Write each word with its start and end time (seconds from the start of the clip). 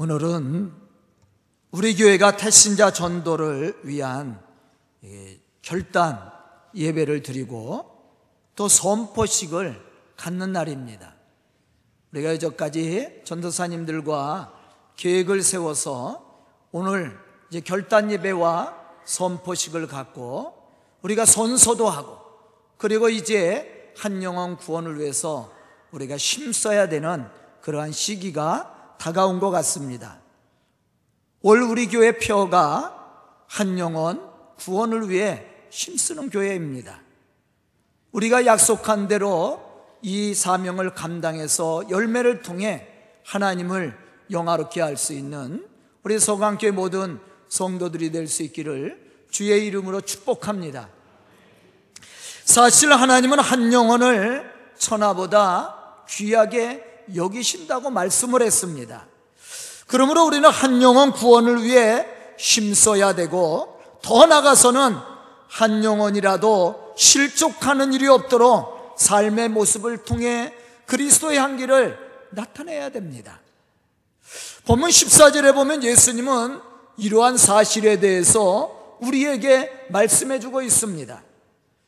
오늘은 0.00 0.72
우리 1.72 1.96
교회가 1.96 2.36
태신자 2.36 2.92
전도를 2.92 3.80
위한 3.82 4.40
예, 5.02 5.40
결단 5.60 6.30
예배를 6.72 7.24
드리고 7.24 7.84
또 8.54 8.68
선포식을 8.68 9.84
갖는 10.16 10.52
날입니다. 10.52 11.16
우리가 12.12 12.30
이전까지 12.30 13.22
전도사님들과 13.24 14.52
계획을 14.94 15.42
세워서 15.42 16.44
오늘 16.70 17.18
이제 17.50 17.58
결단 17.58 18.12
예배와 18.12 18.76
선포식을 19.04 19.88
갖고 19.88 20.54
우리가 21.02 21.24
선서도 21.24 21.88
하고 21.88 22.18
그리고 22.76 23.08
이제 23.08 23.92
한 23.96 24.22
영혼 24.22 24.58
구원을 24.58 25.00
위해서 25.00 25.52
우리가 25.90 26.16
힘써야 26.16 26.88
되는 26.88 27.26
그러한 27.62 27.90
시기가 27.90 28.77
다가온 28.98 29.40
것 29.40 29.50
같습니다. 29.50 30.18
올 31.42 31.62
우리 31.62 31.86
교회 31.88 32.18
표가 32.18 32.94
한 33.46 33.78
영혼 33.78 34.20
구원을 34.58 35.08
위해 35.08 35.46
힘쓰는 35.70 36.30
교회입니다. 36.30 37.00
우리가 38.12 38.46
약속한 38.46 39.06
대로 39.08 39.62
이 40.02 40.34
사명을 40.34 40.94
감당해서 40.94 41.88
열매를 41.90 42.42
통해 42.42 42.88
하나님을 43.24 43.96
영화롭게 44.30 44.80
할 44.80 44.96
수 44.96 45.12
있는 45.12 45.66
우리 46.02 46.18
서강교회 46.18 46.70
모든 46.72 47.20
성도들이 47.48 48.10
될 48.12 48.26
수 48.26 48.42
있기를 48.42 49.26
주의 49.30 49.66
이름으로 49.66 50.00
축복합니다. 50.00 50.88
사실 52.44 52.92
하나님은 52.92 53.38
한 53.40 53.72
영혼을 53.72 54.50
천하보다 54.78 56.04
귀하게 56.08 56.82
여기신다고 57.14 57.90
말씀을 57.90 58.42
했습니다. 58.42 59.06
그러므로 59.86 60.24
우리는 60.24 60.48
한 60.48 60.82
영혼 60.82 61.12
구원을 61.12 61.62
위해 61.62 62.06
힘써야 62.38 63.14
되고 63.14 63.80
더 64.02 64.26
나가서는 64.26 64.96
한 65.48 65.82
영혼이라도 65.82 66.94
실족하는 66.96 67.92
일이 67.92 68.06
없도록 68.06 68.96
삶의 68.98 69.48
모습을 69.48 70.04
통해 70.04 70.52
그리스도의 70.86 71.38
향기를 71.38 71.98
나타내야 72.30 72.90
됩니다. 72.90 73.40
본문 74.66 74.90
14절에 74.90 75.54
보면 75.54 75.82
예수님은 75.82 76.60
이러한 76.98 77.38
사실에 77.38 78.00
대해서 78.00 78.96
우리에게 79.00 79.86
말씀해 79.90 80.40
주고 80.40 80.60
있습니다. 80.60 81.22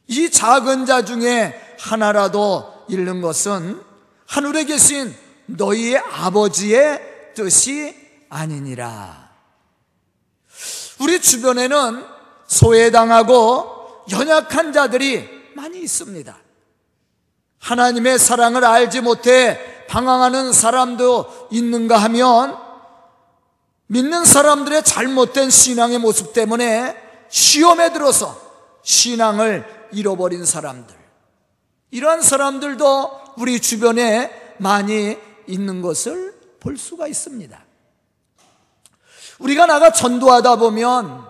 이 0.07 0.31
작은 0.31 0.87
자 0.87 1.05
중에 1.05 1.77
하나라도 1.79 2.85
잃는 2.89 3.21
것은 3.21 3.90
하늘에 4.31 4.63
계신 4.63 5.13
너희의 5.47 5.99
아버지의 5.99 7.33
뜻이 7.35 7.97
아니니라. 8.29 9.29
우리 11.01 11.21
주변에는 11.21 12.07
소외당하고 12.47 14.05
연약한 14.13 14.73
자들이 14.73 15.29
많이 15.57 15.81
있습니다. 15.81 16.37
하나님의 17.59 18.21
사랑을 18.21 18.65
알지 18.65 19.01
못해 19.01 19.87
방황하는 19.89 20.53
사람도 20.53 21.49
있는가 21.51 21.99
하면 21.99 22.57
믿는 23.89 24.25
사람들의 24.25 24.85
잘못된 24.85 25.51
신앙의 25.51 25.99
모습 25.99 26.33
때문에 26.33 26.97
시험에 27.31 27.93
들어서 27.93 28.41
신앙을 28.85 29.89
잃어버린 29.91 30.45
사람들. 30.45 30.95
이러한 31.91 32.23
사람들도 32.23 33.20
우리 33.37 33.61
주변에 33.61 34.55
많이 34.59 35.17
있는 35.47 35.83
것을 35.83 36.35
볼 36.61 36.77
수가 36.77 37.07
있습니다. 37.07 37.65
우리가 39.39 39.67
나가 39.67 39.91
전도하다 39.91 40.57
보면 40.57 41.27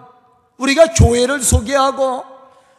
우리가 0.58 0.92
교회를 0.94 1.42
소개하고 1.42 2.24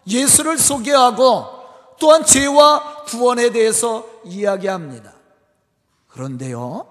예수를 0.07 0.57
소개하고 0.57 1.61
또한 1.99 2.25
죄와 2.25 3.03
구원에 3.05 3.51
대해서 3.51 4.05
이야기합니다. 4.25 5.13
그런데요, 6.07 6.87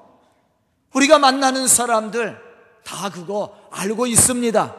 우리가 0.95 1.19
만나는 1.19 1.69
사람들 1.69 2.41
다 2.85 3.11
그거 3.11 3.57
알고 3.71 4.07
있습니다. 4.07 4.75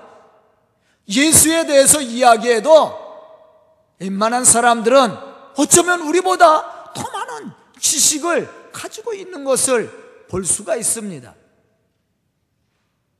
예수에 1.07 1.65
대해서 1.65 2.01
이야기해도 2.01 2.99
웬만한 3.99 4.43
사람들은 4.43 5.15
어쩌면 5.57 6.01
우리보다 6.01 6.93
더 6.93 7.09
지식을 7.81 8.71
가지고 8.71 9.13
있는 9.13 9.43
것을 9.43 10.25
볼 10.29 10.45
수가 10.45 10.75
있습니다. 10.77 11.35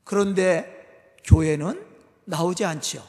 그런데 0.03 1.17
교회는 1.25 1.85
나오지 2.25 2.63
않지요. 2.63 3.03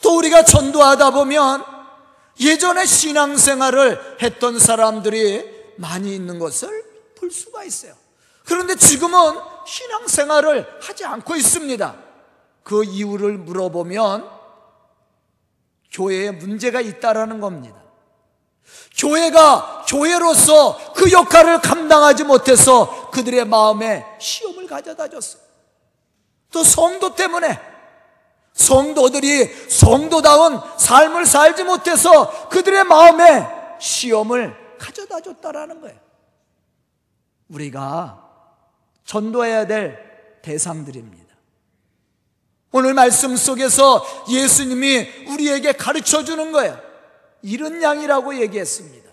또 0.00 0.16
우리가 0.16 0.44
전도하다 0.44 1.10
보면 1.10 1.64
예전에 2.40 2.86
신앙생활을 2.86 4.18
했던 4.22 4.58
사람들이 4.58 5.74
많이 5.76 6.14
있는 6.14 6.38
것을 6.38 6.84
볼 7.16 7.30
수가 7.30 7.64
있어요. 7.64 7.94
그런데 8.44 8.76
지금은 8.76 9.18
신앙생활을 9.66 10.78
하지 10.80 11.04
않고 11.04 11.34
있습니다. 11.34 12.04
그 12.62 12.84
이유를 12.84 13.38
물어보면 13.38 14.30
교회에 15.90 16.30
문제가 16.30 16.80
있다라는 16.80 17.40
겁니다. 17.40 17.87
교회가 18.96 19.84
교회로서 19.88 20.92
그 20.94 21.12
역할을 21.12 21.60
감당하지 21.60 22.24
못해서 22.24 23.10
그들의 23.10 23.44
마음에 23.44 24.04
시험을 24.18 24.66
가져다 24.66 25.08
줬어요. 25.08 25.42
또 26.50 26.64
성도 26.64 27.14
때문에 27.14 27.60
성도들이 28.54 29.68
성도다운 29.68 30.60
삶을 30.78 31.26
살지 31.26 31.64
못해서 31.64 32.48
그들의 32.48 32.84
마음에 32.84 33.46
시험을 33.78 34.76
가져다 34.78 35.20
줬다라는 35.20 35.80
거예요. 35.80 35.98
우리가 37.48 38.24
전도해야 39.04 39.66
될 39.66 40.40
대상들입니다. 40.42 41.28
오늘 42.72 42.94
말씀 42.94 43.36
속에서 43.36 44.04
예수님이 44.28 45.26
우리에게 45.28 45.72
가르쳐 45.72 46.24
주는 46.24 46.52
거예요. 46.52 46.87
이런 47.42 47.82
양이라고 47.82 48.40
얘기했습니다. 48.40 49.08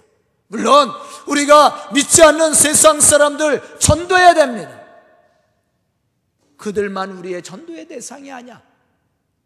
물론 0.47 0.91
우리가 1.27 1.89
믿지 1.93 2.23
않는 2.23 2.53
세상 2.53 3.01
사람들 3.01 3.79
전도해야 3.79 4.33
됩니다. 4.33 4.81
그들만 6.57 7.11
우리의 7.11 7.41
전도의 7.41 7.87
대상이 7.87 8.31
아니야. 8.31 8.61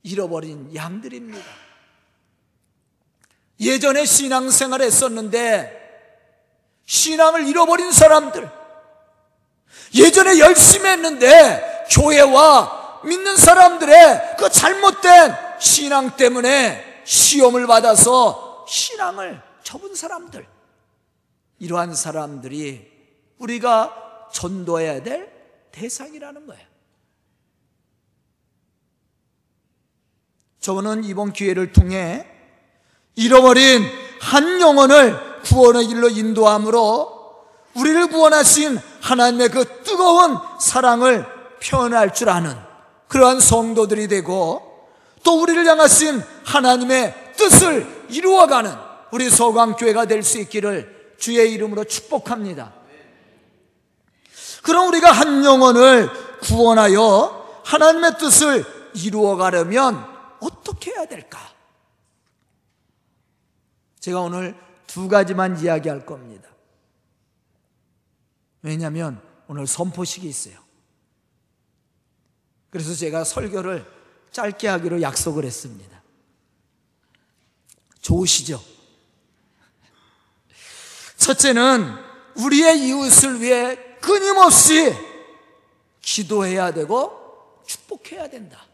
잃어버린 0.03 0.73
양들입니다. 0.73 1.45
예전에 3.59 4.05
신앙생활 4.05 4.81
했었는데 4.81 5.77
신앙을 6.85 7.47
잃어버린 7.47 7.91
사람들 7.91 8.49
예전에 9.93 10.39
열심히 10.39 10.89
했는데 10.89 11.85
교회와 11.91 13.01
믿는 13.03 13.35
사람들의 13.35 14.35
그 14.37 14.49
잘못된 14.49 15.35
신앙 15.59 16.15
때문에 16.15 17.03
시험을 17.03 17.67
받아서 17.67 18.48
신앙을 18.69 19.41
접은 19.63 19.95
사람들, 19.95 20.47
이러한 21.57 21.95
사람들이 21.95 22.89
우리가 23.39 24.29
전도해야 24.31 25.01
될 25.03 25.31
대상이라는 25.71 26.45
거예요. 26.45 26.67
저는 30.59 31.03
이번 31.03 31.33
기회를 31.33 31.71
통해 31.71 32.27
잃어버린 33.15 33.83
한 34.21 34.61
영혼을 34.61 35.41
구원의 35.43 35.87
길로 35.87 36.09
인도함으로 36.09 37.17
우리를 37.75 38.07
구원하신 38.07 38.77
하나님의 39.01 39.49
그 39.49 39.83
뜨거운 39.83 40.37
사랑을 40.59 41.25
표현할 41.63 42.13
줄 42.13 42.29
아는 42.29 42.55
그러한 43.07 43.39
성도들이 43.39 44.07
되고 44.07 44.89
또 45.23 45.41
우리를 45.41 45.65
향하신 45.65 46.21
하나님의 46.45 47.33
뜻을 47.37 47.98
이루어가는 48.09 48.75
우리 49.11 49.29
서광교회가 49.29 50.05
될 50.05 50.23
수 50.23 50.39
있기를 50.39 51.15
주의 51.17 51.51
이름으로 51.53 51.83
축복합니다. 51.83 52.73
그럼 54.63 54.87
우리가 54.89 55.11
한 55.11 55.43
영혼을 55.43 56.09
구원하여 56.41 57.61
하나님의 57.65 58.17
뜻을 58.17 58.65
이루어가려면 58.95 60.05
어떻게 60.39 60.91
해야 60.91 61.05
될까? 61.05 61.39
제가 63.99 64.21
오늘 64.21 64.55
두 64.87 65.07
가지만 65.07 65.59
이야기할 65.59 66.05
겁니다. 66.05 66.49
왜냐하면 68.61 69.21
오늘 69.47 69.67
선포식이 69.67 70.27
있어요. 70.27 70.55
그래서 72.69 72.93
제가 72.93 73.23
설교를 73.23 73.85
짧게 74.31 74.67
하기로 74.67 75.01
약속을 75.01 75.43
했습니다. 75.45 75.98
좋으시죠? 78.09 78.63
첫째는 81.17 81.95
우리의 82.35 82.87
이웃을 82.87 83.39
위해 83.39 83.77
끊임없이 84.01 84.95
기도해야 86.01 86.71
되고 86.71 87.61
축복해야 87.67 88.29
된다. 88.29 88.65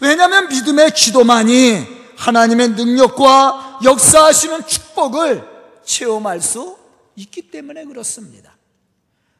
왜냐하면 0.00 0.48
믿음의 0.48 0.92
기도만이 0.92 1.86
하나님의 2.16 2.70
능력과 2.70 3.80
역사하시는 3.84 4.66
축복을 4.66 5.46
체험할 5.84 6.40
수 6.40 6.76
있기 7.16 7.50
때문에 7.50 7.84
그렇습니다. 7.84 8.56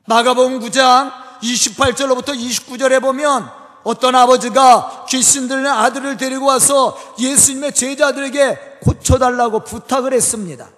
마가복음 0.06 0.60
9장 0.60 1.12
28절로부터 1.40 2.38
29절에 2.38 3.00
보면 3.00 3.63
어떤 3.84 4.14
아버지가 4.14 5.06
귀신 5.08 5.46
들린 5.46 5.66
아들을 5.66 6.16
데리고 6.16 6.46
와서 6.46 6.98
예수님의 7.18 7.74
제자들에게 7.74 8.78
고쳐달라고 8.80 9.60
부탁을 9.60 10.12
했습니다. 10.12 10.70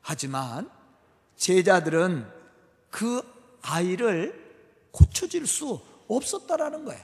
하지만 0.00 0.68
제자들은 1.36 2.26
그 2.90 3.22
아이를 3.62 4.34
고쳐질 4.90 5.46
수 5.46 5.80
없었다라는 6.08 6.84
거예요. 6.84 7.00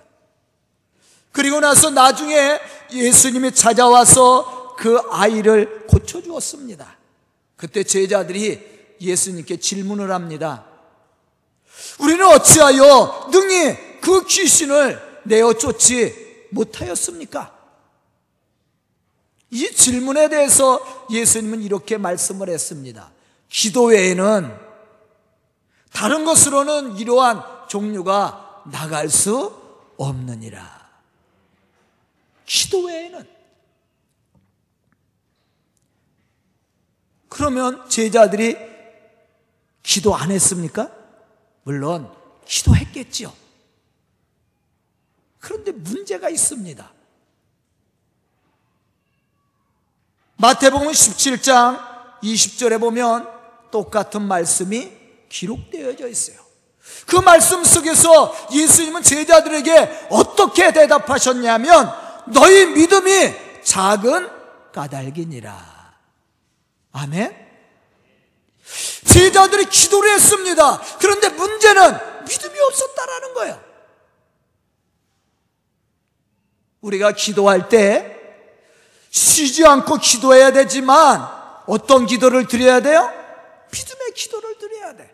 그리고 1.33 1.61
나서 1.61 1.91
나중에 1.91 2.59
예수님이 2.91 3.53
찾아와서 3.53 4.75
그 4.79 4.99
아이를 5.11 5.87
고쳐주었습니다. 5.87 6.97
그때 7.57 7.85
제자들이 7.85 8.97
예수님께 9.01 9.59
질문을 9.59 10.11
합니다. 10.11 10.65
우리는 11.99 12.25
어찌하여 12.27 13.29
능히 13.31 14.01
그 14.01 14.25
귀신을 14.27 15.06
내어 15.27 15.53
쫓지 15.55 16.49
못하였습니까? 16.51 17.55
이 19.51 19.71
질문에 19.71 20.29
대해서 20.29 21.07
예수님은 21.11 21.63
이렇게 21.63 21.99
말씀을 21.99 22.49
했습니다. 22.49 23.11
기도 23.49 23.85
외에는 23.85 24.57
다른 25.93 26.25
것으로는 26.25 26.97
이러한 26.97 27.69
종류가 27.69 28.65
나갈 28.71 29.09
수 29.09 29.55
없느니라. 29.97 30.77
기도 32.45 32.85
외에는. 32.85 33.27
그러면 37.29 37.89
제자들이 37.89 38.57
기도 39.83 40.15
안 40.15 40.31
했습니까? 40.31 40.91
물론 41.63 42.13
기도했겠죠. 42.45 43.46
그런데 45.47 45.71
문제가 45.71 46.29
있습니다. 46.29 46.93
마태복음 50.39 50.89
17장 50.89 51.81
20절에 52.21 52.81
보면 52.81 53.29
똑같은 53.71 54.23
말씀이 54.23 54.91
기록되어져 55.29 56.09
있어요. 56.09 56.39
그 57.07 57.15
말씀 57.19 57.63
속에서 57.63 58.35
예수님은 58.53 59.05
제자들에게 59.05 60.09
어떻게 60.11 60.73
대답하셨냐면 60.73 61.93
너희 62.27 62.67
믿음이 62.67 63.63
작은 63.63 64.29
까닭이니라. 64.73 65.95
아멘. 66.91 67.47
제자들이 69.05 69.67
기도를 69.67 70.11
했습니다. 70.11 70.81
그런데 70.99 71.29
문제는 71.29 72.25
믿음이 72.27 72.59
없었다라는 72.59 73.35
거예요. 73.35 73.66
우리가 76.87 77.13
기도할 77.13 77.69
때 77.69 78.17
쉬지 79.11 79.67
않고 79.67 79.97
기도해야 79.97 80.53
되지만 80.53 81.27
어떤 81.67 82.07
기도를 82.07 82.47
드려야 82.47 82.81
돼요? 82.81 83.11
믿음의 83.73 84.13
기도를 84.15 84.59
드려야 84.59 84.97
돼. 84.97 85.13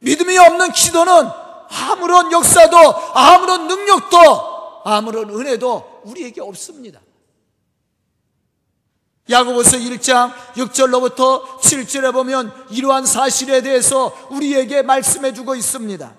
믿음이 0.00 0.36
없는 0.36 0.72
기도는 0.72 1.10
아무런 1.70 2.30
역사도 2.32 2.76
아무런 3.14 3.66
능력도 3.66 4.82
아무런 4.84 5.30
은혜도 5.30 6.02
우리에게 6.04 6.42
없습니다. 6.42 7.00
야고보서 9.28 9.78
1장 9.78 10.32
6절로부터 10.54 11.58
7절에 11.58 12.12
보면 12.12 12.52
이러한 12.70 13.06
사실에 13.06 13.62
대해서 13.62 14.16
우리에게 14.30 14.82
말씀해 14.82 15.32
주고 15.32 15.54
있습니다. 15.56 16.14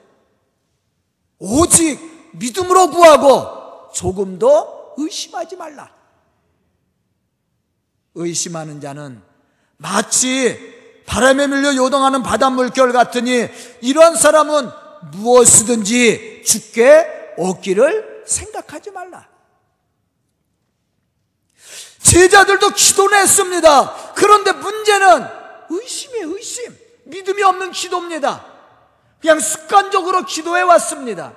오직 1.40 2.32
믿음으로 2.34 2.90
구하고 2.90 3.57
조금도 3.98 4.94
의심하지 4.98 5.56
말라. 5.56 5.92
의심하는 8.14 8.80
자는 8.80 9.22
마치 9.78 10.76
바람에 11.08 11.48
밀려 11.48 11.76
요동하는 11.76 12.22
바닷물결 12.22 12.92
같으니 12.92 13.48
이러한 13.82 14.16
사람은 14.16 14.70
무엇이든지 15.14 16.44
죽게 16.46 17.36
얻기를 17.38 18.24
생각하지 18.28 18.92
말라. 18.92 19.28
제자들도 22.02 22.70
기도는 22.70 23.18
했습니다. 23.18 24.14
그런데 24.14 24.52
문제는 24.52 25.28
의심이 25.70 26.20
의심. 26.20 26.78
믿음이 27.06 27.42
없는 27.42 27.72
기도입니다. 27.72 28.46
그냥 29.20 29.40
습관적으로 29.40 30.24
기도해 30.24 30.62
왔습니다. 30.62 31.34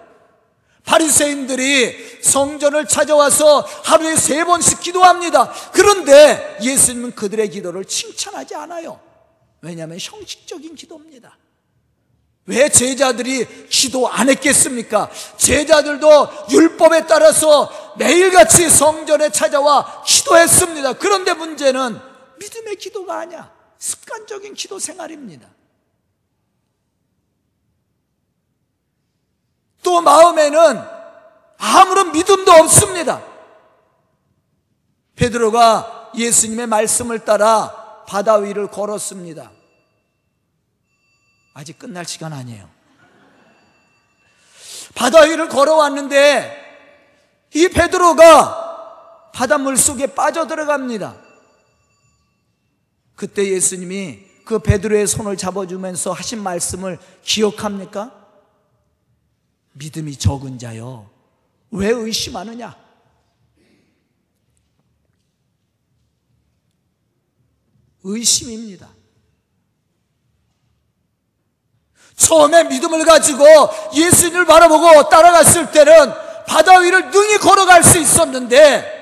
바리새인들이 0.85 2.21
성전을 2.23 2.87
찾아와서 2.87 3.61
하루에 3.85 4.17
세 4.17 4.45
번씩 4.45 4.81
기도합니다. 4.81 5.53
그런데 5.73 6.59
예수님은 6.63 7.15
그들의 7.15 7.51
기도를 7.51 7.85
칭찬하지 7.85 8.55
않아요. 8.55 9.01
왜냐하면 9.63 9.99
형식적인 10.01 10.75
기도입니다. 10.75 11.37
왜 12.47 12.69
제자들이 12.69 13.69
기도 13.69 14.09
안 14.09 14.29
했겠습니까? 14.29 15.11
제자들도 15.37 16.29
율법에 16.51 17.07
따라서 17.07 17.71
매일같이 17.97 18.69
성전에 18.69 19.31
찾아와 19.31 20.03
기도했습니다. 20.05 20.95
그런데 20.95 21.35
문제는 21.35 21.99
믿음의 22.41 22.77
기도가 22.77 23.21
아니야. 23.21 23.53
습관적인 23.79 24.55
기도 24.55 24.79
생활입니다. 24.79 25.49
또 29.83 30.01
마음에는 30.01 30.83
아무런 31.59 32.13
믿음도 32.13 32.51
없습니다. 32.53 33.23
베드로가 35.17 36.13
예수님의 36.15 36.67
말씀을 36.67 37.25
따라 37.25 38.05
바다 38.07 38.37
위를 38.37 38.69
걸었습니다. 38.69 39.51
아직 41.55 41.79
끝날 41.79 42.05
시간 42.07 42.33
아니에요. 42.33 42.69
바다 44.95 45.21
위를 45.23 45.49
걸어왔는데 45.49 46.61
이 47.55 47.69
베드로가 47.69 49.31
바닷물 49.35 49.77
속에 49.77 50.09
빠져 50.09 50.47
들어갑니다. 50.47 51.17
그때 53.15 53.47
예수님이 53.47 54.31
그 54.45 54.59
베드로의 54.59 55.07
손을 55.07 55.37
잡아주면서 55.37 56.13
하신 56.13 56.43
말씀을 56.43 56.99
기억합니까? 57.23 58.20
믿음이 59.81 60.17
적은 60.17 60.59
자요. 60.59 61.11
왜 61.71 61.89
의심하느냐? 61.89 62.77
의심입니다. 68.03 68.89
처음에 72.17 72.65
믿음을 72.65 73.05
가지고 73.07 73.45
예수님을 73.95 74.45
바라보고 74.45 75.09
따라갔을 75.09 75.71
때는 75.73 76.13
바다 76.47 76.79
위를 76.81 77.11
능히 77.11 77.39
걸어갈 77.39 77.83
수 77.83 77.99
있었는데 77.99 78.99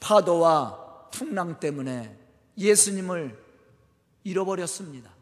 파도와 0.00 1.08
풍랑 1.10 1.58
때문에 1.58 2.14
예수님을 2.58 3.42
잃어버렸습니다. 4.24 5.19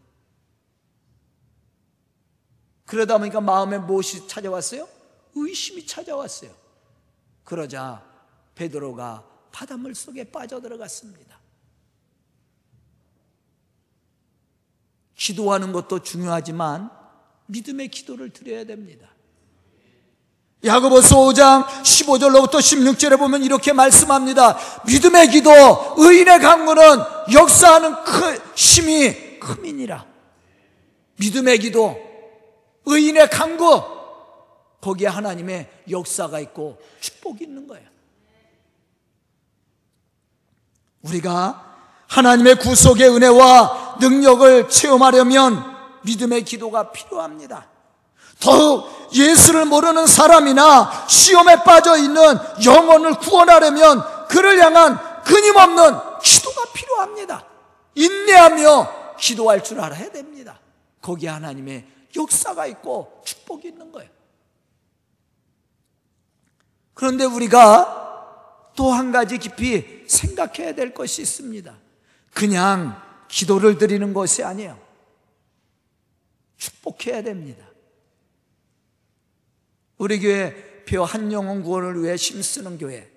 그러다 2.88 3.18
보니까 3.18 3.42
마음에 3.42 3.76
무엇이 3.76 4.26
찾아왔어요? 4.26 4.88
의심이 5.35 5.87
찾아왔어요. 5.87 6.50
그러자 7.45 8.02
베드로가 8.54 9.25
바닷물 9.52 9.95
속에 9.95 10.25
빠져들어갔습니다. 10.25 11.38
기도하는 15.14 15.73
것도 15.73 16.02
중요하지만 16.02 16.90
믿음의 17.47 17.88
기도를 17.88 18.30
드려야 18.30 18.64
됩니다. 18.64 19.07
야고보서 20.64 21.16
5장 21.18 21.66
15절로부터 21.66 22.54
16절에 22.54 23.18
보면 23.18 23.45
이렇게 23.45 23.75
말씀합니다. 23.75 24.59
믿음의 24.87 25.28
기도, 25.28 25.50
의인의 25.99 26.40
강구는 26.40 26.83
역사하는 27.35 28.02
큰 28.04 28.38
힘이 28.57 29.38
크민이라. 29.40 30.07
믿음의 31.16 31.59
기도, 31.59 32.07
의인의 32.88 33.30
강구, 33.30 33.83
거기에 34.80 35.09
하나님의 35.09 35.68
역사가 35.90 36.40
있고 36.40 36.78
축복이 37.00 37.45
있는 37.45 37.66
거예요. 37.66 37.87
우리가 41.02 41.64
하나님의 42.07 42.57
구속의 42.57 43.09
은혜와 43.09 43.97
능력을 44.00 44.68
체험하려면 44.68 45.76
믿음의 46.02 46.45
기도가 46.45 46.90
필요합니다. 46.90 47.66
더욱 48.40 48.88
예수를 49.12 49.64
모르는 49.64 50.07
사람이나 50.07 51.07
시험에 51.09 51.62
빠져 51.64 51.97
있는 51.97 52.38
영혼을 52.64 53.14
구원하려면 53.14 54.02
그를 54.28 54.62
향한 54.62 54.99
끊임없는 55.25 55.99
기도가 56.23 56.73
필요합니다. 56.73 57.45
인내하며 57.95 59.16
기도할 59.18 59.62
줄 59.62 59.80
알아야 59.80 60.11
됩니다. 60.11 60.61
거기에 61.02 61.30
하나님의 61.30 61.85
역사가 62.16 62.66
있고 62.66 63.22
축복이 63.24 63.68
있는 63.68 63.92
거예요. 63.92 64.10
그런데 66.94 67.24
우리가 67.24 68.72
또 68.76 68.92
한 68.92 69.10
가지 69.10 69.38
깊이 69.38 70.04
생각해야 70.06 70.72
될 70.72 70.94
것이 70.94 71.22
있습니다. 71.22 71.76
그냥 72.32 73.02
기도를 73.26 73.76
드리는 73.76 74.12
것이 74.14 74.44
아니에요. 74.44 74.80
축복해야 76.56 77.22
됩니다. 77.22 77.66
우리 79.96 80.20
교회 80.20 80.84
표 80.84 81.04
한영혼 81.04 81.62
구원을 81.62 82.02
위해 82.02 82.14
힘쓰는 82.14 82.78
교회. 82.78 83.10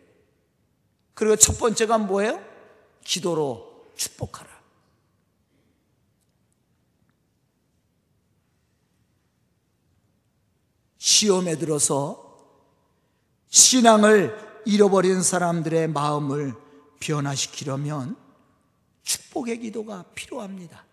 그리고 1.13 1.35
첫 1.35 1.59
번째가 1.59 1.99
뭐예요? 1.99 2.43
기도로 3.03 3.85
축복하라. 3.95 4.50
시험에 11.21 11.55
들어서 11.57 12.31
신앙을 13.49 14.63
잃어버린 14.65 15.21
사람들의 15.21 15.89
마음을 15.89 16.55
변화시키려면 16.99 18.15
축복의 19.03 19.59
기도가 19.59 20.05
필요합니다. 20.15 20.83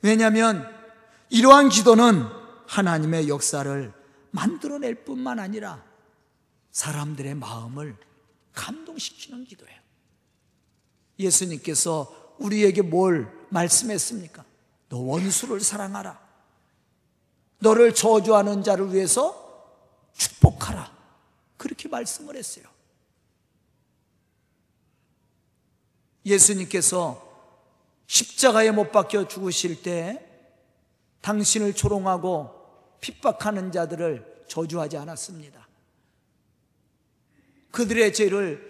왜냐하면 0.00 0.66
이러한 1.28 1.68
기도는 1.68 2.24
하나님의 2.66 3.28
역사를 3.28 3.92
만들어낼 4.30 5.04
뿐만 5.04 5.38
아니라 5.38 5.84
사람들의 6.70 7.34
마음을 7.34 7.96
감동시키는 8.54 9.44
기도예요. 9.44 9.78
예수님께서 11.18 12.36
우리에게 12.38 12.80
뭘 12.80 13.30
말씀했습니까? 13.50 14.44
너 14.88 14.98
원수를 14.98 15.60
사랑하라. 15.60 16.27
너를 17.58 17.94
저주하는 17.94 18.62
자를 18.62 18.92
위해서 18.92 19.46
축복하라. 20.14 20.96
그렇게 21.56 21.88
말씀을 21.88 22.36
했어요. 22.36 22.64
예수님께서 26.24 27.26
십자가에 28.06 28.70
못 28.70 28.90
박혀 28.92 29.26
죽으실 29.26 29.82
때 29.82 30.24
당신을 31.20 31.74
조롱하고 31.74 32.54
핍박하는 33.00 33.72
자들을 33.72 34.44
저주하지 34.48 34.96
않았습니다. 34.96 35.66
그들의 37.70 38.12
죄를 38.12 38.68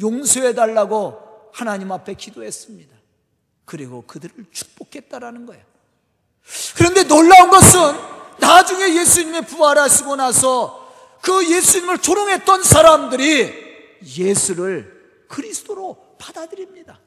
용서해 0.00 0.54
달라고 0.54 1.50
하나님 1.52 1.92
앞에 1.92 2.14
기도했습니다. 2.14 2.94
그리고 3.64 4.02
그들을 4.06 4.46
축복했다라는 4.50 5.46
거예요. 5.46 5.64
그런데 6.76 7.04
놀라운 7.04 7.50
것은 7.50 8.13
나중에 8.38 8.94
예수님의 9.00 9.46
부활하시고 9.46 10.16
나서 10.16 10.84
그 11.20 11.50
예수님을 11.50 11.98
조롱했던 11.98 12.62
사람들이 12.62 13.52
예수를 14.18 15.24
그리스도로 15.28 15.96
받아들입니다. 16.18 17.00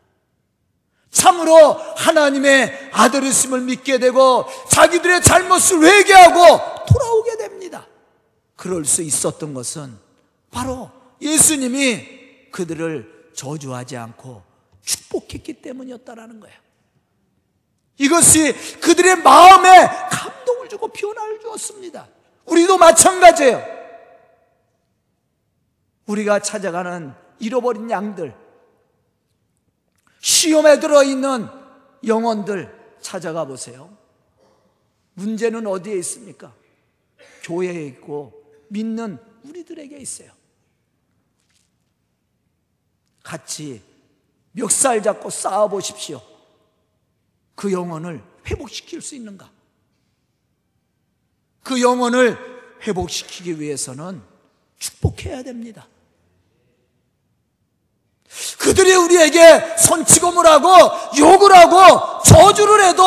참으로 1.12 1.74
하나님의 1.96 2.92
아들이심을 2.92 3.62
믿게 3.62 4.00
되고 4.00 4.46
자기들의 4.70 5.22
잘못을 5.22 5.84
회개하고 5.84 6.86
돌아오게 6.86 7.38
됩니다. 7.38 7.88
그럴 8.56 8.86
수 8.86 9.02
있었던 9.02 9.54
것은 9.54 9.98
바로 10.52 10.92
예수님이 11.22 12.52
그들을 12.52 13.32
저주하지 13.36 13.98
않고 13.98 14.44
축복했기 14.84 15.62
때문이었다라는 15.62 16.40
거예요. 16.40 16.58
이것이 17.98 18.54
그들의 18.80 19.18
마음에 19.18 19.88
감 20.10 20.32
동을 20.68 20.70
주고 20.70 20.88
변화를 20.90 21.40
주었습니다. 21.40 22.08
우리도 22.46 22.78
마찬가지예요. 22.78 23.64
우리가 26.06 26.40
찾아가는 26.40 27.14
잃어버린 27.40 27.90
양들, 27.90 28.36
시험에 30.20 30.80
들어있는 30.80 31.48
영혼들 32.06 32.98
찾아가 33.02 33.46
보세요. 33.46 33.96
문제는 35.16 35.66
어디에 35.66 35.96
있습니까? 35.98 36.54
교회에 37.44 37.86
있고 37.88 38.44
믿는 38.70 39.18
우리들에게 39.44 39.98
있어요. 39.98 40.32
같이 43.24 43.82
멱살 44.54 45.04
잡고 45.04 45.30
싸워 45.30 45.68
보십시오. 45.68 46.22
그 47.56 47.72
영혼을 47.72 48.24
회복시킬 48.46 49.02
수 49.02 49.16
있는가? 49.16 49.57
그 51.68 51.82
영혼을 51.82 52.38
회복시키기 52.88 53.60
위해서는 53.60 54.24
축복해야 54.80 55.44
됩니다. 55.44 55.86
그들이 58.58 58.96
우리에게 58.96 59.76
손치검을 59.78 60.46
하고 60.46 60.70
욕을 61.20 61.54
하고 61.54 62.24
저주를 62.24 62.86
해도 62.86 63.04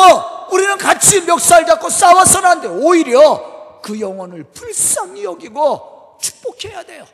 우리는 0.51 0.77
같이 0.77 1.21
멱살 1.21 1.65
잡고 1.65 1.89
싸워서는 1.89 2.47
안 2.47 2.61
돼. 2.61 2.67
오히려 2.67 3.79
그 3.81 3.99
영혼을 3.99 4.43
불쌍히 4.43 5.23
여기고 5.23 6.19
축복해야 6.21 6.83
돼요. 6.83 7.07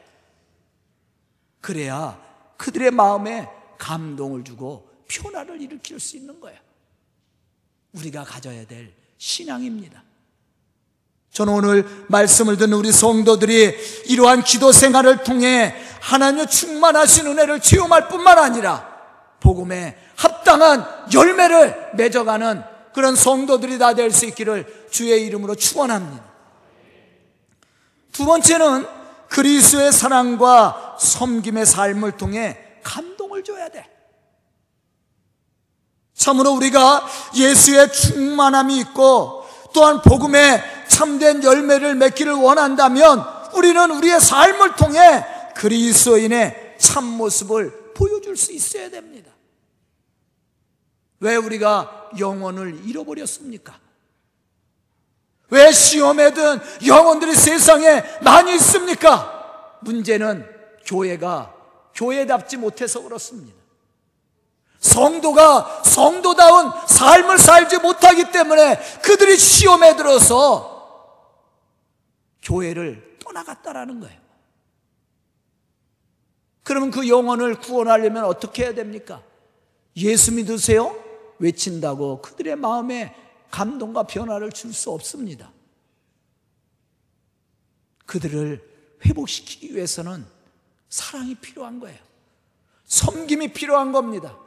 그래야 1.62 2.20
그들의 2.58 2.92
마음에 2.92 3.48
감동을 3.77 4.44
주고 4.44 4.89
변화를 5.08 5.62
일으킬 5.62 5.98
수 6.01 6.18
있는 6.18 6.42
거예요. 6.42 6.60
우리가 7.94 8.25
가져야 8.25 8.68
될 8.68 8.94
신앙입니다. 9.18 10.04
저는 11.31 11.53
오늘 11.53 11.86
말씀을 12.07 12.57
듣는 12.57 12.74
우리 12.77 12.91
성도들이 12.91 14.03
이러한 14.07 14.43
기도 14.43 14.72
생활을 14.72 15.24
통해 15.24 15.75
하나님의 16.01 16.48
충만하신 16.48 17.27
은혜를 17.27 17.60
체험할 17.60 18.07
뿐만 18.07 18.38
아니라 18.39 18.88
복음에 19.39 19.98
합당한 20.15 20.86
열매를 21.13 21.91
맺어가는 21.96 22.63
그런 22.93 23.15
성도들이 23.15 23.77
다 23.77 23.93
될 23.93 24.10
수 24.12 24.25
있기를 24.25 24.88
주의 24.89 25.24
이름으로 25.27 25.53
축원합니다. 25.55 26.24
두 28.12 28.25
번째는 28.25 28.88
그리스의 29.29 29.91
사랑과 29.91 30.98
섬김의 31.00 31.65
삶을 31.67 32.13
통해 32.13 32.57
감동을 32.84 33.43
줘야 33.43 33.69
돼. 33.69 33.86
참으로 36.15 36.53
우리가 36.53 37.07
예수의 37.36 37.91
충만함이 37.93 38.79
있고 38.79 39.46
또한 39.74 40.01
복음에 40.01 40.63
참된 40.88 41.44
열매를 41.44 41.96
맺기를 41.96 42.34
원한다면 42.34 43.24
우리는 43.53 43.91
우리의 43.91 44.20
삶을 44.20 44.75
통해 44.75 45.25
그리스도인의 45.56 46.75
참모습을 46.77 47.94
보여줄 47.94 48.38
수 48.38 48.51
있어야 48.51 48.89
됩니다. 48.89 49.32
왜 51.20 51.36
우리가 51.36 52.12
영혼을 52.20 52.79
잃어버렸습니까? 52.86 53.79
왜 55.50 55.72
시험에 55.72 56.34
든 56.34 56.60
영혼들이 56.86 57.34
세상에 57.34 58.03
많이 58.22 58.53
있습니까? 58.56 59.77
문제는 59.82 60.46
교회가 60.86 61.53
교회답지 61.96 62.58
못해서 62.58 63.01
그렇습니다. 63.01 63.58
성도가 64.79 65.82
성도다운 65.84 66.72
삶을 66.88 67.39
살지 67.39 67.79
못하기 67.79 68.32
때문에 68.32 68.79
그들이 69.01 69.38
시험에 69.38 69.96
들어서 69.96 70.76
교회를 72.48 73.18
떠나갔다라는 73.20 74.00
거예요. 74.00 74.18
그러면 76.63 76.92
그 76.92 77.08
영혼을 77.10 77.60
구원하려면 77.60 78.24
어떻게 78.24 78.63
해야 78.63 78.74
됩니까? 78.74 79.22
예수 79.98 80.34
믿으세요? 80.34 80.98
외친다고 81.39 82.22
그들의 82.22 82.56
마음에 82.56 83.13
감동과 83.51 84.04
변화를 84.04 84.51
줄 84.51 84.74
수 84.74 84.92
없습니다. 84.92 85.51
그들을 88.06 88.62
회복시키기 89.06 89.75
위해서는 89.75 90.25
사랑이 90.89 91.36
필요한 91.36 91.80
거예요. 91.82 92.00
섬김이 92.86 93.51
필요한 93.51 93.92
겁니다. 93.92 94.38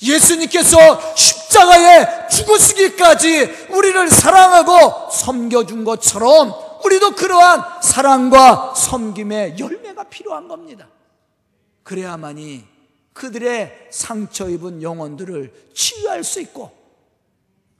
예수님께서 0.00 1.16
십자가에 1.16 2.28
죽으시기까지 2.28 3.66
우리를 3.70 4.08
사랑하고 4.10 5.10
섬겨준 5.10 5.84
것처럼 5.84 6.63
우리도 6.94 7.12
그러한 7.12 7.82
사랑과 7.82 8.74
섬김의 8.74 9.58
열매가 9.58 10.04
필요한 10.04 10.48
겁니다. 10.48 10.88
그래야만이 11.82 12.64
그들의 13.12 13.88
상처 13.90 14.48
입은 14.48 14.82
영혼들을 14.82 15.70
치유할 15.74 16.24
수 16.24 16.40
있고 16.40 16.72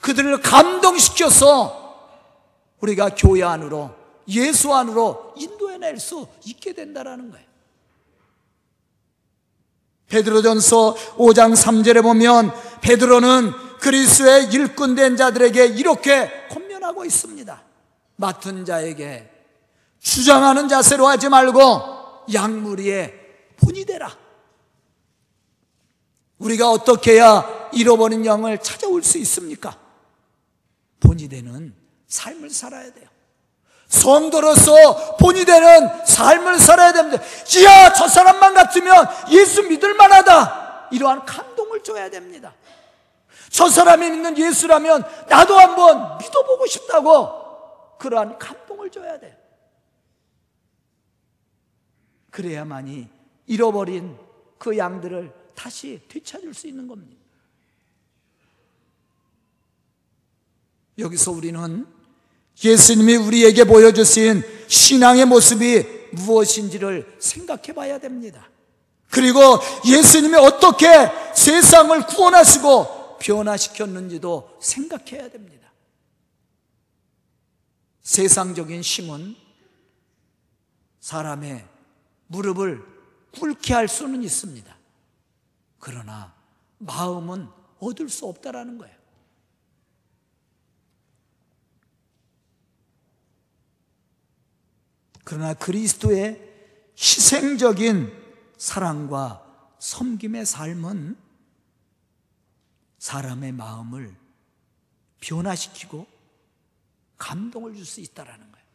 그들을 0.00 0.40
감동시켜서 0.40 1.82
우리가 2.80 3.14
교회 3.16 3.42
안으로 3.42 3.90
예수 4.28 4.72
안으로 4.72 5.34
인도해낼 5.36 5.98
수 5.98 6.26
있게 6.44 6.72
된다라는 6.72 7.30
거예요. 7.30 7.46
베드로전서 10.08 10.94
5장 11.16 11.56
3절에 11.56 12.02
보면 12.02 12.52
베드로는 12.82 13.52
그리스도의 13.80 14.50
일꾼된 14.52 15.16
자들에게 15.16 15.66
이렇게 15.66 16.30
권면하고 16.50 17.04
있습니다. 17.04 17.63
맡은 18.16 18.64
자에게 18.64 19.30
주장하는 20.00 20.68
자세로 20.68 21.06
하지 21.06 21.28
말고 21.28 22.26
양무리의 22.32 23.14
본이 23.56 23.84
되라. 23.84 24.14
우리가 26.38 26.70
어떻게 26.70 27.12
해야 27.12 27.68
잃어버린 27.72 28.26
영을 28.26 28.58
찾아올 28.58 29.02
수 29.02 29.18
있습니까? 29.18 29.78
본이 31.00 31.28
되는 31.28 31.74
삶을 32.06 32.50
살아야 32.50 32.92
돼요. 32.92 33.08
성도로서 33.88 35.16
본이 35.16 35.44
되는 35.44 36.04
삶을 36.04 36.58
살아야 36.58 36.92
됩니다. 36.92 37.22
지야, 37.44 37.92
저 37.92 38.08
사람만 38.08 38.54
같으면 38.54 39.06
예수 39.30 39.62
믿을 39.62 39.94
만하다. 39.94 40.88
이러한 40.90 41.24
감동을 41.24 41.82
줘야 41.82 42.10
됩니다. 42.10 42.52
저 43.50 43.68
사람이 43.68 44.10
믿는 44.10 44.36
예수라면 44.36 45.04
나도 45.28 45.58
한번 45.58 46.18
믿어보고 46.18 46.66
싶다고 46.66 47.43
그러한 47.98 48.38
감동을 48.38 48.90
줘야 48.90 49.18
돼요. 49.18 49.34
그래야만이 52.30 53.08
잃어버린 53.46 54.16
그 54.58 54.76
양들을 54.76 55.32
다시 55.54 56.00
되찾을 56.08 56.52
수 56.54 56.66
있는 56.66 56.88
겁니다. 56.88 57.22
여기서 60.98 61.32
우리는 61.32 61.86
예수님이 62.62 63.16
우리에게 63.16 63.64
보여주신 63.64 64.42
신앙의 64.68 65.26
모습이 65.26 65.84
무엇인지를 66.12 67.16
생각해 67.18 67.72
봐야 67.74 67.98
됩니다. 67.98 68.48
그리고 69.10 69.40
예수님이 69.86 70.36
어떻게 70.36 70.86
세상을 71.34 72.06
구원하시고 72.06 73.18
변화시켰는지도 73.18 74.56
생각해야 74.60 75.28
됩니다. 75.30 75.72
세상적인 78.04 78.82
힘은 78.82 79.34
사람의 81.00 81.66
무릎을 82.28 82.84
꿇게 83.32 83.74
할 83.74 83.88
수는 83.88 84.22
있습니다. 84.22 84.76
그러나 85.78 86.34
마음은 86.78 87.48
얻을 87.80 88.08
수 88.08 88.26
없다라는 88.26 88.78
거예요. 88.78 88.94
그러나 95.24 95.54
그리스도의 95.54 96.40
희생적인 96.96 98.12
사랑과 98.58 99.42
섬김의 99.78 100.44
삶은 100.44 101.16
사람의 102.98 103.52
마음을 103.52 104.14
변화시키고 105.20 106.13
감동을 107.16 107.74
줄 107.74 107.84
수 107.84 108.00
있다라는 108.00 108.50
거예요. 108.50 108.66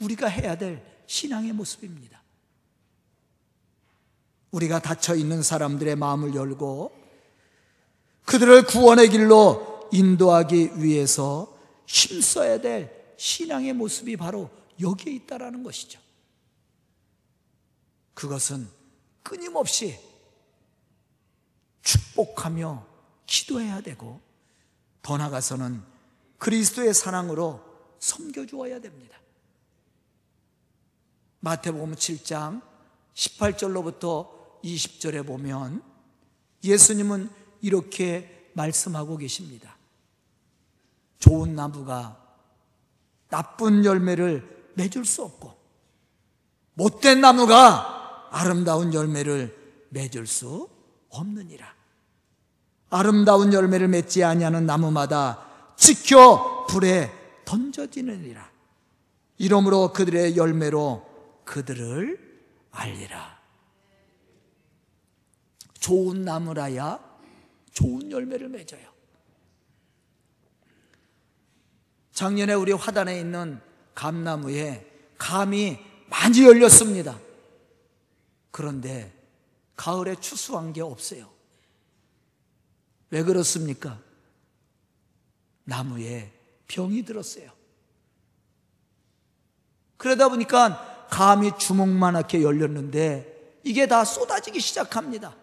우리가 0.00 0.26
해야 0.28 0.56
될 0.56 0.84
신앙의 1.06 1.52
모습입니다. 1.52 2.22
우리가 4.50 4.80
닫혀 4.80 5.14
있는 5.14 5.42
사람들의 5.42 5.96
마음을 5.96 6.34
열고 6.34 6.92
그들을 8.24 8.64
구원의 8.66 9.10
길로 9.10 9.88
인도하기 9.92 10.82
위해서 10.82 11.58
힘써야 11.86 12.60
될 12.60 13.14
신앙의 13.16 13.72
모습이 13.72 14.16
바로 14.16 14.50
여기에 14.80 15.14
있다라는 15.14 15.62
것이죠. 15.62 16.00
그것은 18.14 18.68
끊임없이 19.22 19.98
축복하며 21.82 22.86
기도해야 23.26 23.80
되고 23.80 24.20
더 25.02 25.16
나아가서는 25.16 25.91
그리스도의 26.42 26.92
사랑으로 26.92 27.60
섬겨주어야 28.00 28.80
됩니다. 28.80 29.16
마태복음 31.38 31.94
7장 31.94 32.60
18절로부터 33.14 34.28
20절에 34.64 35.24
보면 35.24 35.84
예수님은 36.64 37.30
이렇게 37.60 38.50
말씀하고 38.54 39.18
계십니다. 39.18 39.76
좋은 41.20 41.54
나무가 41.54 42.20
나쁜 43.28 43.84
열매를 43.84 44.72
맺을 44.74 45.04
수 45.04 45.22
없고 45.22 45.56
못된 46.74 47.20
나무가 47.20 48.28
아름다운 48.32 48.92
열매를 48.92 49.86
맺을 49.90 50.26
수 50.26 50.68
없느니라. 51.08 51.72
아름다운 52.90 53.52
열매를 53.52 53.86
맺지 53.86 54.24
아니하는 54.24 54.66
나무마다 54.66 55.51
지켜 55.76 56.66
불에 56.68 57.10
던져지느니라. 57.44 58.50
이러므로 59.38 59.92
그들의 59.92 60.36
열매로 60.36 61.04
그들을 61.44 62.18
알리라. 62.70 63.40
좋은 65.80 66.22
나무라야 66.22 67.00
좋은 67.72 68.10
열매를 68.10 68.48
맺어요. 68.48 68.92
작년에 72.12 72.54
우리 72.54 72.72
화단에 72.72 73.18
있는 73.18 73.60
감나무에 73.94 74.86
감이 75.18 75.78
많이 76.08 76.44
열렸습니다. 76.44 77.18
그런데 78.50 79.12
가을에 79.74 80.14
추수한 80.20 80.72
게 80.72 80.82
없어요. 80.82 81.30
왜 83.10 83.22
그렇습니까? 83.22 84.00
나무에 85.64 86.32
병이 86.66 87.04
들었어요. 87.04 87.50
그러다 89.96 90.28
보니까 90.28 91.06
감이 91.10 91.58
주먹만하게 91.58 92.42
열렸는데 92.42 93.60
이게 93.64 93.86
다 93.86 94.04
쏟아지기 94.04 94.60
시작합니다. 94.60 95.36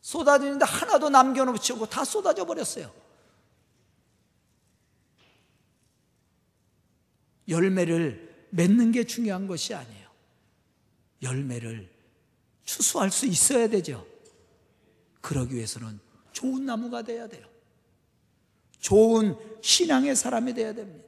쏟아지는데 0.00 0.64
하나도 0.64 1.10
남겨놓지 1.10 1.72
않고 1.72 1.86
다 1.86 2.04
쏟아져 2.04 2.44
버렸어요. 2.44 2.92
열매를 7.48 8.48
맺는 8.50 8.92
게 8.92 9.04
중요한 9.04 9.46
것이 9.46 9.74
아니에요. 9.74 10.08
열매를 11.22 11.90
추수할 12.64 13.10
수 13.10 13.26
있어야 13.26 13.68
되죠. 13.68 14.06
그러기 15.20 15.54
위해서는 15.56 16.00
좋은 16.40 16.64
나무가 16.64 17.02
돼야 17.02 17.26
돼요. 17.26 17.46
좋은 18.80 19.36
신앙의 19.60 20.16
사람이 20.16 20.54
돼야 20.54 20.72
됩니다. 20.72 21.06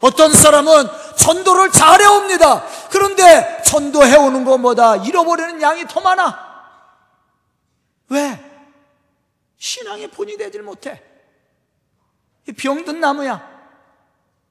어떤 0.00 0.32
사람은 0.32 0.86
전도를 1.18 1.70
잘해옵니다. 1.70 2.66
그런데 2.90 3.62
전도해오는 3.66 4.44
것보다 4.44 4.96
잃어버리는 4.96 5.60
양이 5.60 5.86
더 5.86 6.00
많아. 6.00 6.50
왜? 8.08 8.42
신앙의 9.58 10.10
본이 10.10 10.38
되질 10.38 10.62
못해. 10.62 11.02
병든 12.56 13.00
나무야. 13.00 13.50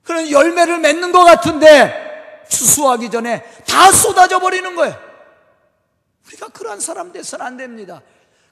그런 0.03 0.29
열매를 0.29 0.77
맺는 0.77 1.11
것 1.11 1.23
같은데 1.23 2.45
추수하기 2.49 3.09
전에 3.09 3.43
다 3.67 3.91
쏟아져 3.91 4.37
버리는 4.37 4.75
거예요. 4.75 4.95
우리가 6.27 6.49
그러한 6.49 6.79
사람 6.79 7.11
돼서는 7.11 7.43
안 7.43 7.57
됩니다. 7.57 8.03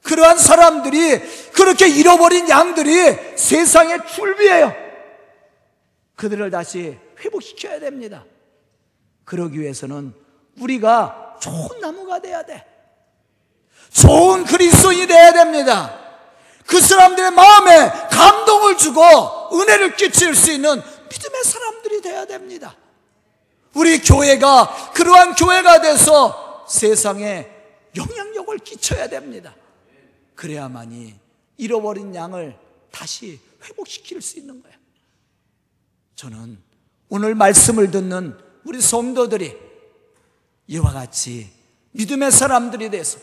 그러한 0.02 0.38
사람들이 0.38 1.18
그렇게 1.52 1.88
잃어버린 1.88 2.48
양들이 2.48 3.36
세상의 3.36 4.00
출비예요. 4.06 4.74
그들을 6.16 6.50
다시 6.50 6.98
회복시켜야 7.20 7.78
됩니다. 7.78 8.24
그러기 9.24 9.60
위해서는 9.60 10.14
우리가 10.60 11.36
좋은 11.40 11.80
나무가 11.80 12.20
돼야 12.20 12.42
돼. 12.42 12.64
좋은 13.92 14.44
그리스도인이 14.44 15.06
돼야 15.06 15.32
됩니다. 15.32 15.98
그 16.66 16.80
사람들의 16.80 17.30
마음에 17.30 17.90
감동을 18.10 18.76
주고 18.76 19.02
은혜를 19.52 19.96
끼칠 19.96 20.34
수 20.34 20.52
있는 20.52 20.70
믿음의 21.10 21.44
사람들이 21.44 22.02
되어야 22.02 22.26
됩니다. 22.26 22.76
우리 23.74 24.00
교회가 24.00 24.92
그러한 24.94 25.34
교회가 25.34 25.80
돼서 25.80 26.66
세상에 26.68 27.48
영향력을 27.96 28.58
끼쳐야 28.58 29.08
됩니다. 29.08 29.54
그래야만이 30.38 31.16
잃어버린 31.56 32.14
양을 32.14 32.56
다시 32.92 33.40
회복시킬 33.64 34.22
수 34.22 34.38
있는 34.38 34.62
거예요. 34.62 34.78
저는 36.14 36.58
오늘 37.08 37.34
말씀을 37.34 37.90
듣는 37.90 38.38
우리 38.64 38.80
성도들이 38.80 39.56
이와 40.68 40.92
같이 40.92 41.50
믿음의 41.90 42.30
사람들이 42.30 42.88
돼서 42.90 43.18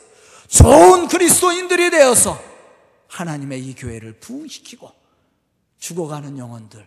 좋은 0.50 1.08
그리스도인들이 1.08 1.90
되어서 1.90 2.38
하나님의 3.08 3.66
이 3.66 3.76
교회를 3.76 4.20
부흥시키고 4.20 4.92
죽어가는 5.80 6.38
영혼들, 6.38 6.86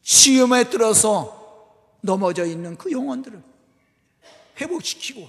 시험에 0.00 0.70
들어서 0.70 1.92
넘어져 2.00 2.46
있는 2.46 2.78
그 2.78 2.90
영혼들을 2.90 3.42
회복시키고 4.62 5.28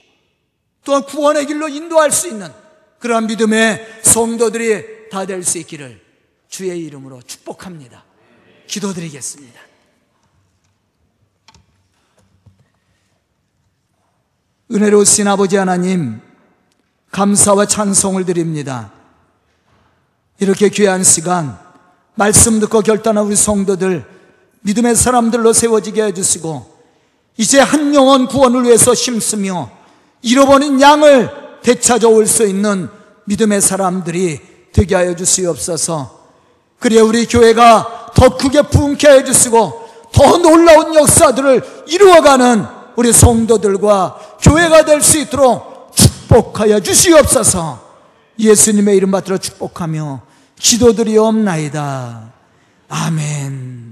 또한 0.86 1.04
구원의 1.04 1.45
길로 1.45 1.67
인도할 1.67 2.12
수 2.12 2.30
있는 2.30 2.49
그러한 3.00 3.28
믿음의 3.28 4.02
성도들이 4.04 5.10
다 5.10 5.26
될 5.26 5.44
수 5.44 5.58
있기를 5.58 6.02
주의 6.48 6.80
이름으로 6.86 7.22
축복합니다. 7.22 8.04
기도드리겠습니다. 8.68 9.60
은혜로우신 14.72 15.28
아버지 15.28 15.56
하나님, 15.58 16.22
감사와 17.12 17.66
찬송을 17.66 18.26
드립니다. 18.26 18.92
이렇게 20.40 20.70
귀한 20.70 21.04
시간, 21.04 21.60
말씀 22.14 22.60
듣고 22.60 22.82
결단한 22.82 23.26
우리 23.26 23.36
성도들, 23.36 24.06
믿음의 24.62 24.96
사람들로 24.96 25.54
세워지게 25.54 26.04
해주시고, 26.04 26.80
이제 27.38 27.60
한 27.60 27.96
영혼 27.96 28.28
구원을 28.28 28.66
위해서 28.66 28.94
심으며, 28.94 29.72
잃어버린 30.22 30.80
양을 30.80 31.49
되찾아올 31.63 32.26
수 32.28 32.45
있는 32.45 32.89
믿음의 33.26 33.62
사람들이 33.62 34.39
되게 34.72 34.95
하여 34.95 35.15
주시옵소서. 35.15 36.19
그래 36.80 37.00
우리 37.00 37.26
교회가 37.26 38.12
더 38.15 38.38
크게 38.38 38.63
부흥케 38.63 39.10
해 39.10 39.24
주시고 39.24 39.89
더 40.12 40.38
놀라운 40.38 40.95
역사들을 40.95 41.86
이루어가는 41.88 42.65
우리 42.95 43.13
성도들과 43.13 44.19
교회가 44.41 44.86
될 44.86 45.02
수 45.02 45.19
있도록 45.19 45.91
축복하여 45.95 46.80
주시옵소서. 46.80 47.88
예수님의 48.38 48.98
이름 48.98 49.12
받들어 49.12 49.38
축복하며 49.38 50.22
기도드리옵나이다. 50.60 52.32
아멘. 52.89 53.88